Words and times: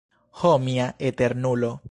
Ho 0.39 0.53
mia 0.63 0.87
Eternulo! 1.11 1.73